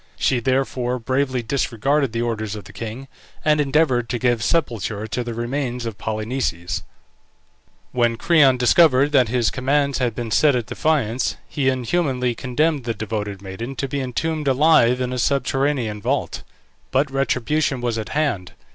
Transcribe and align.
She 0.17 0.39
therefore 0.39 0.97
bravely 0.97 1.43
disregarded 1.43 2.11
the 2.11 2.23
orders 2.23 2.55
of 2.55 2.63
the 2.63 2.73
king, 2.73 3.07
and 3.45 3.61
endeavoured 3.61 4.09
to 4.09 4.17
give 4.17 4.41
sepulture 4.43 5.05
to 5.05 5.23
the 5.23 5.35
remains 5.35 5.85
of 5.85 5.99
Polynices. 5.99 6.81
When 7.91 8.17
Creon 8.17 8.57
discovered 8.57 9.11
that 9.11 9.27
his 9.29 9.51
commands 9.51 9.99
had 9.99 10.15
been 10.15 10.31
set 10.31 10.55
at 10.55 10.65
defiance, 10.65 11.37
he 11.47 11.69
inhumanly 11.69 12.33
condemned 12.33 12.85
the 12.85 12.95
devoted 12.95 13.43
maiden 13.43 13.75
to 13.75 13.87
be 13.87 14.01
entombed 14.01 14.47
alive 14.47 14.99
in 15.01 15.13
a 15.13 15.19
subterranean 15.19 16.01
vault. 16.01 16.41
But 16.89 17.11
retribution 17.11 17.79
was 17.79 17.99
at 17.99 18.09
hand. 18.09 18.53